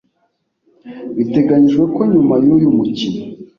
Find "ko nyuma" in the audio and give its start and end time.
1.95-2.35